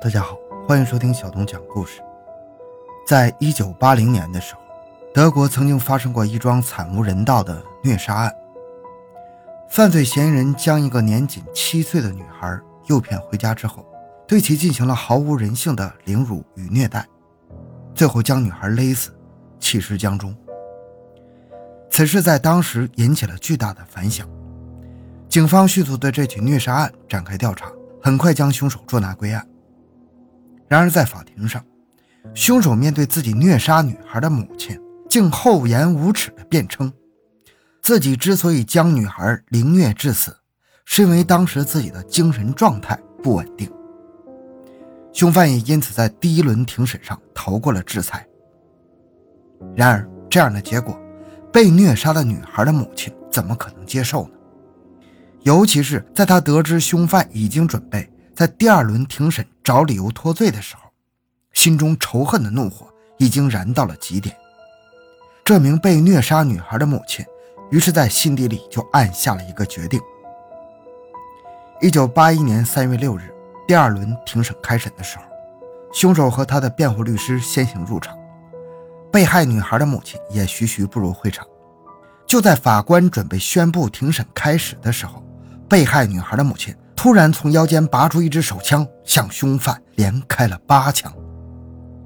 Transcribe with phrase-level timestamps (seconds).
[0.00, 2.00] 大家好，欢迎收听小东讲故事。
[3.04, 4.60] 在一九八零年的时候，
[5.12, 8.32] 德国曾经发生过一桩惨无人道的虐杀案。
[9.68, 12.56] 犯罪嫌疑人将一个年仅七岁的女孩
[12.86, 13.84] 诱骗回家之后，
[14.24, 17.04] 对其进行了毫无人性的凌辱与虐待，
[17.92, 19.10] 最后将女孩勒死，
[19.58, 20.32] 弃尸江中。
[21.90, 24.28] 此事在当时引起了巨大的反响，
[25.28, 27.68] 警方迅速对这起虐杀案展开调查，
[28.00, 29.44] 很快将凶手捉拿归案。
[30.68, 31.64] 然而，在法庭上，
[32.34, 36.92] 凶手面对自己虐杀女孩的母亲，竟厚颜无耻地辩称，
[37.80, 40.36] 自己之所以将女孩凌虐致死，
[40.84, 43.70] 是因为当时自己的精神状态不稳定。
[45.12, 48.26] 凶犯也因此在第一轮庭审上逃过了制裁。
[49.74, 51.00] 然而，这样的结果，
[51.50, 54.34] 被虐杀的女孩的母亲怎么可能接受呢？
[55.44, 58.06] 尤其是在他得知凶犯已经准备。
[58.34, 60.90] 在第二轮庭审找理由脱罪的时候，
[61.52, 62.88] 心中仇恨的怒火
[63.18, 64.34] 已经燃到了极点。
[65.44, 67.22] 这名被虐杀女孩的母亲，
[67.70, 70.00] 于是在心底里就暗下了一个决定。
[71.82, 73.30] 一九八一年三月六日，
[73.66, 75.24] 第二轮庭审开审的时候，
[75.92, 78.16] 凶手和他的辩护律师先行入场，
[79.12, 81.46] 被害女孩的母亲也徐徐步入会场。
[82.26, 85.22] 就在法官准备宣布庭审开始的时候，
[85.68, 86.74] 被害女孩的母亲。
[86.98, 91.14] 突然从腰间拔出一支手枪，向凶犯连开了八枪。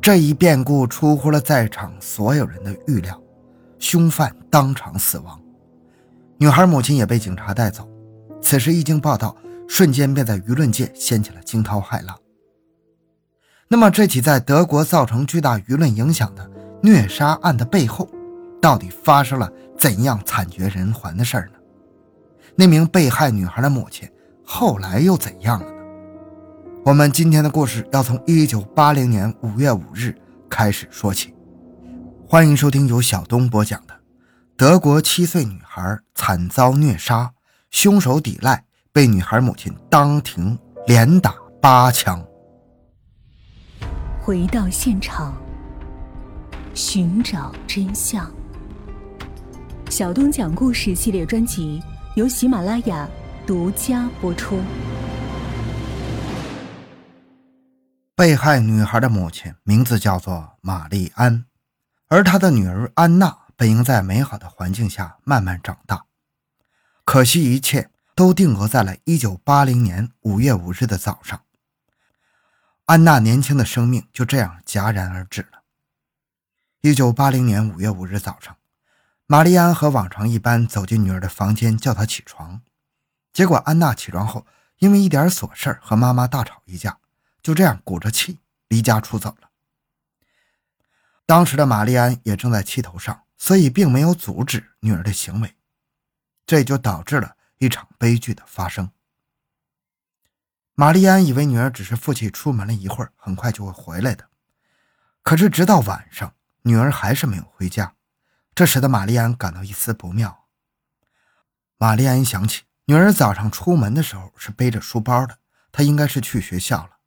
[0.00, 3.20] 这一变故出乎了在场所有人的预料，
[3.80, 5.42] 凶犯当场死亡，
[6.38, 7.88] 女孩母亲也被警察带走。
[8.40, 12.16] 此时一经报道，瞬间便在舆论界掀起了惊涛骇浪。
[13.66, 16.48] 那么，这起在德国造成巨大舆论影响的
[16.80, 18.08] 虐杀案的背后，
[18.62, 21.58] 到底发生了怎样惨绝人寰的事儿呢？
[22.54, 24.08] 那名被害女孩的母亲。
[24.48, 25.76] 后来又怎样了呢？
[26.84, 30.16] 我们今天的故事要从一九八零年五月五日
[30.48, 31.34] 开始说起。
[32.28, 33.94] 欢迎收听由小东播讲的
[34.56, 37.28] 《德国七岁女孩惨遭虐杀，
[37.72, 40.56] 凶手抵赖，被女孩母亲当庭
[40.86, 42.24] 连打八枪》。
[44.22, 45.36] 回到现场，
[46.72, 48.30] 寻找真相。
[49.90, 51.82] 小东讲故事系列专辑
[52.14, 53.08] 由喜马拉雅。
[53.46, 54.60] 独家播出。
[58.16, 61.44] 被害女孩的母亲名字叫做玛丽安，
[62.08, 66.06] 而她的女儿安娜本应在美好的环境下慢慢长大，
[67.04, 71.40] 可惜一切都定格在了一九八零年五月五日的早上。
[72.86, 75.62] 安娜年轻的生命就这样戛然而止了。
[76.80, 78.56] 一九八零年五月五日早上，
[79.26, 82.62] 玛丽安和往常一般走进女儿的房间，叫她起床。
[83.36, 84.46] 结果，安娜起床后，
[84.78, 86.98] 因为一点琐事和妈妈大吵一架，
[87.42, 89.50] 就这样鼓着气离家出走了。
[91.26, 95.54] 当时的玛丽安也正在气头上，所以并没有阻止女儿的行为，
[96.46, 98.90] 这也就导致了一场悲剧的发生。
[100.72, 104.30] 玛丽安以为女儿只是父亲出门了一会儿，很快就会回来的，
[105.22, 107.96] 可是直到晚上，女儿还是没有回家，
[108.54, 110.46] 这使得玛丽安感到一丝不妙。
[111.76, 112.62] 玛丽安想起。
[112.88, 115.38] 女儿早上出门的时候是背着书包的，
[115.72, 116.98] 她应该是去学校了。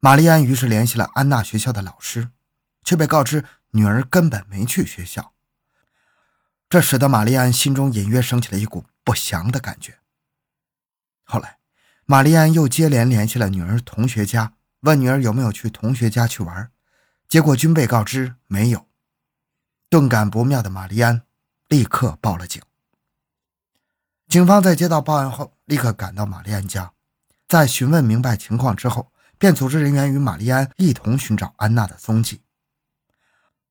[0.00, 2.30] 玛丽安于是联系了安娜学校的老师，
[2.82, 5.32] 却被告知女儿根本没去学校。
[6.68, 9.98] 这使得玛丽安心中隐约升起了一股不祥的感觉。
[11.22, 11.58] 后来，
[12.04, 16.72] 玛丽安又接连联系了女儿同学家，问女儿有没有去同学家去玩，
[17.28, 18.88] 结果均被告知没有。
[19.88, 21.22] 顿感不妙的玛丽安
[21.68, 22.60] 立刻报了警。
[24.30, 26.92] 警方在接到报案后，立刻赶到玛丽安家，
[27.48, 32.44] 在询问明白情况之后，便组织人员与玛丽安一同寻找安娜的踪迹。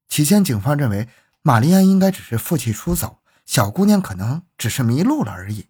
[0.10, 1.08] 起先，警方认为
[1.42, 5.70] 玛丽安应该只是负气出走，小姑娘可能只是迷路了而已。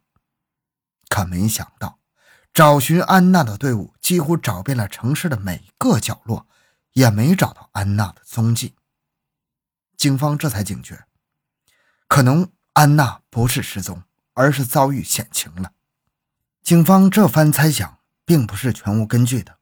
[1.08, 2.00] 可没想到，
[2.52, 6.48] 找寻安娜的队伍几乎找遍了城市的每个角落，
[6.94, 8.74] 也没找到安娜的踪迹。
[9.96, 11.06] 警方这才警觉，
[12.08, 14.02] 可能安娜不是失踪。
[14.40, 15.74] 而是遭遇险情了。
[16.64, 19.58] 警方这番猜想并不是全无根据的。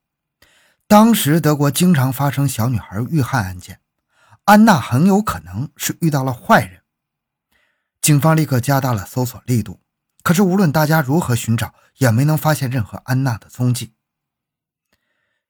[0.85, 3.79] 当时德国经常发生小女孩遇害案件，
[4.43, 6.83] 安娜很有可能是遇到了坏人。
[7.99, 9.81] 警方立刻加大了搜索力度，
[10.21, 13.95] 可是无论大家如何寻找，也没能发现任何安娜的踪迹。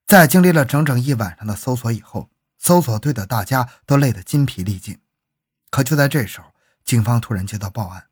[0.06, 5.02] 在经历了整整一晚上的搜索以后，搜索队的大家都累得筋疲力尽。
[5.70, 6.54] 可就在这时候，
[6.86, 8.07] 警方突然接到报案。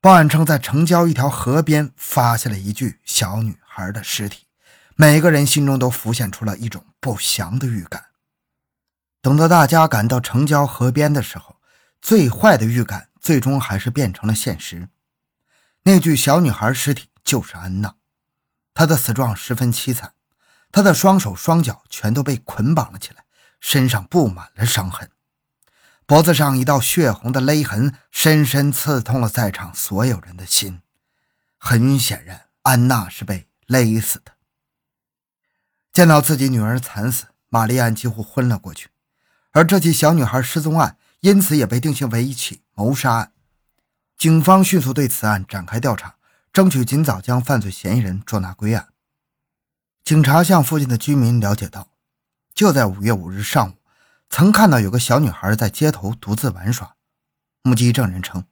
[0.00, 4.46] 报案称，在城郊一条河边发现了一具小女孩的尸体，
[4.94, 8.04] 每个人心中都浮现出了一种不祥的预感。
[9.20, 11.56] 等到大家赶到城郊河边的时候，
[12.00, 14.88] 最坏的预感最终还是变成了现实。
[15.82, 17.96] 那具小女孩尸体就是安娜，
[18.74, 20.12] 她的死状十分凄惨，
[20.70, 23.24] 她的双手双脚全都被捆绑了起来，
[23.58, 25.10] 身上布满了伤痕，
[26.08, 30.80] 脖子上一道血红的勒痕深深刺痛了在场所有人的心。
[31.58, 34.32] 很显然，安娜是被勒死的。
[35.92, 38.88] 见到自己女儿惨死，玛丽安几乎昏了过去。
[39.50, 43.32] 而这起小女孩失踪案因此也被定性为一起谋杀案。
[44.16, 46.14] 警方迅速对此案展开调查，
[46.54, 48.88] 争取尽早将犯罪嫌疑人捉拿归案。
[50.02, 51.90] 警察向附近的居民了解到，
[52.54, 53.74] 就在五月五日上午，
[54.30, 56.94] 曾看到有个小女孩在街头独自玩耍。
[57.62, 58.44] 目击证人称，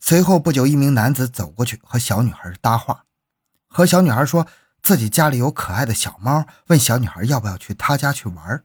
[0.00, 3.04] 随后不久，一名男子走过去和小女孩搭话，
[3.68, 4.46] 和小女孩说
[4.82, 8.64] 自己家里有可爱的小猫，问小女孩要不要去他家去玩。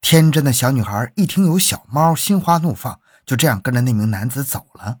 [0.00, 4.98] 天真的小女孩一听有小猫，心花怒放，就这样跟着那名男子走了。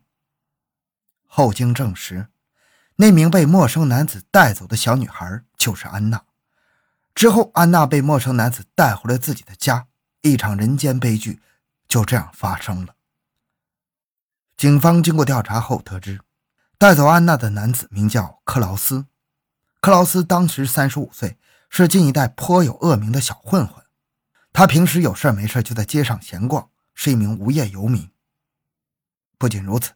[1.26, 2.28] 后经证实，
[2.96, 6.22] 那名被陌生男子带走的小女孩就是安娜。
[7.14, 9.88] 之后，安娜被陌生男子带回了自己的家，
[10.24, 11.38] 一场人间悲剧
[11.86, 12.94] 就这样发生了。
[14.56, 16.18] 警方经过调查后得知，
[16.78, 19.04] 带走安娜的男子名叫克劳斯。
[19.82, 21.36] 克劳斯当时三十五岁，
[21.68, 23.84] 是近一代颇有恶名的小混混。
[24.50, 28.10] 他平时有事没事就在街上闲逛，是一名无业游民。
[29.36, 29.92] 不仅如此，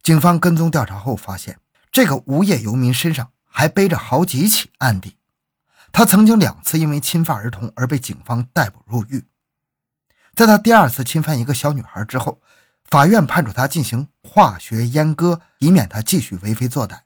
[0.00, 1.58] 警方跟踪调查后发现，
[1.90, 5.16] 这个无业游民身上还背着好几起案底。
[5.90, 9.24] 他曾经两次因为侵犯儿童而被警方逮捕入狱。
[10.34, 12.40] 在他第二次侵犯一个小女孩之后，
[12.84, 17.00] 法院判处他进行化学阉割，以免他继续为非作歹。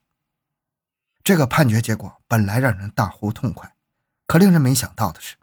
[1.25, 3.75] 这个判决结果本来让人大呼痛快，
[4.29, 5.35] 可令人没想到的是。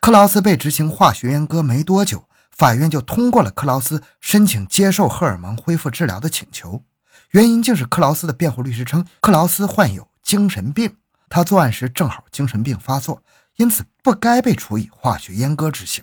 [0.00, 6.84] 克劳斯被执行化学阉割没多久，法院就通过了克劳斯申请接受荷尔蒙恢复治疗的请求。
[7.30, 10.96] 原因竟是克劳斯的辩护律师称，克劳斯患有精神病，
[11.28, 13.22] 他作案时正好精神病发作，
[13.54, 16.02] 因此不该被处以化学阉割之刑。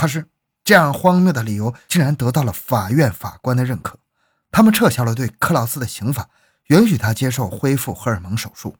[0.00, 0.30] 可是，
[0.64, 3.98] 这样荒谬的理由竟然得到了法院法官的认可，
[4.50, 6.30] 他们撤销了对克劳斯的刑罚，
[6.68, 8.76] 允许他接受恢复荷尔蒙手术。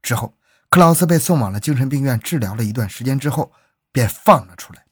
[0.00, 0.34] 之后。
[0.68, 3.52] 克劳斯被送往了精神病院治疗了一段时间之后，
[3.92, 4.84] 便放了出来，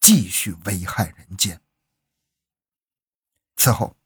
[0.00, 1.60] 继续危害人间。
[3.56, 3.96] 此后，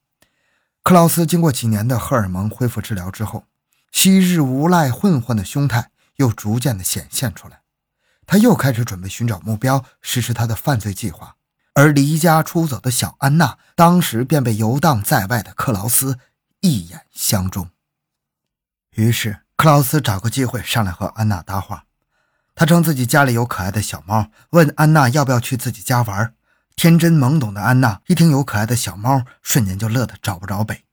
[0.82, 3.44] 克劳斯经过几年的荷尔蒙恢复治疗之后，
[3.92, 7.59] 昔日无赖混混的凶态又逐渐的显现出来，
[8.26, 11.36] 他又开始准备寻找目标，实施他的犯罪计划。
[11.74, 16.18] 而离家出走的小安娜，当时便被游荡在外的克劳斯
[16.60, 17.70] 一眼相中，
[18.96, 19.40] 于是。
[19.56, 21.84] 克劳斯找个机会上来和安娜搭话，
[22.54, 26.34] 他称自己家里有可爱的小猫，问安娜要不要去自己家玩。
[26.76, 30.86] 天真懵懂的安娜一听有可爱的小猫，瞬间就乐得找不着北，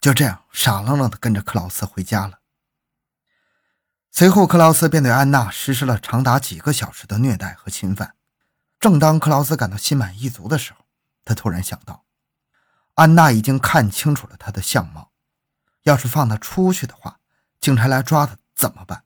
[0.00, 2.38] 就这样傻愣愣地跟着克劳斯回家了。
[4.16, 8.14] 随后，克劳斯便对安娜实施了长达几个小时的虐待和侵犯。
[8.78, 10.84] 正当克劳斯感到心满意足的时候，
[11.24, 12.04] 他突然想到，
[12.94, 15.10] 安娜已经看清楚了他的相貌，
[15.82, 17.18] 要是放他出去的话。
[17.58, 19.02] 警察来抓他怎么办？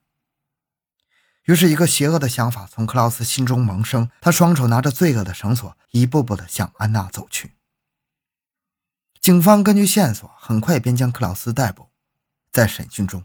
[1.45, 4.11] 于是，一个邪恶的想法从克劳斯心中萌生。
[4.21, 7.55] 他双手拿着罪恶的绳索，一步步地向安娜走去。
[9.23, 11.89] 警方根据线索，很快便将克劳斯逮捕。
[12.53, 13.25] 在审讯中，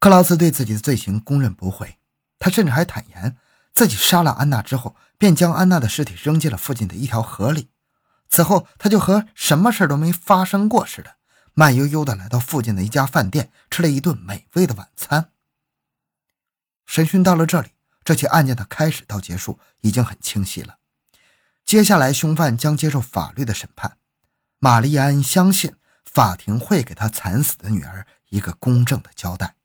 [0.00, 1.98] 克劳斯对自己的罪行供认不讳。
[2.38, 3.36] 他甚至还坦言，
[3.74, 7.70] 自己杀了安娜之后，便将安娜的尸体扔进了附近的一条河里。
[8.28, 11.16] 此后，他就和什么事都没发生过似的。
[11.54, 15.32] 慢悠悠地来到附近的一家饭店，吃了一顿美味的晚餐。
[16.86, 17.70] 审讯到了这里，
[18.04, 20.76] 这起案件的开始到结束已经很清晰了。
[21.64, 23.96] 接下来，凶犯将接受法律的审判。
[24.60, 25.74] 玛丽安相信
[26.04, 29.56] 法庭会给他惨死的女儿一个公正的交代。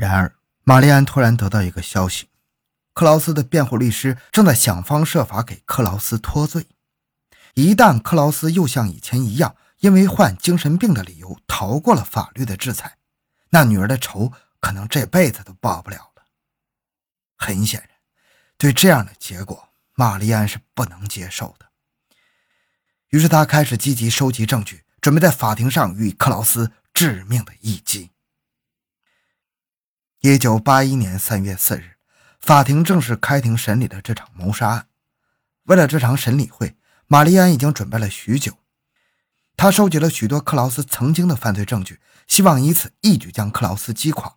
[0.00, 2.30] 然而，玛丽安突然得到一个消息：
[2.94, 6.66] 克劳斯的辩护律师正在想方设法给克劳斯脱罪。
[7.52, 12.96] 一旦克劳斯又像以前一样，因为患精神病的理由逃过了法律的制裁，
[13.50, 16.22] 那女儿的仇可能这辈子都报不了了。
[17.36, 17.90] 很显然，
[18.56, 21.66] 对这样的结果，玛丽安是不能接受的。
[23.10, 28.08] 于是，他开始积极收集证据，准备在法庭上予以克劳斯致命的一击。
[30.22, 31.92] 一九八一年三月四日，
[32.40, 34.86] 法庭正式开庭审理了这场谋杀案。
[35.64, 38.58] 为了这场审理会，玛丽安已经准备了许久。
[39.56, 44.36] 他收集了许多克劳斯曾经的犯罪证据，希望以此一举将克劳斯击垮。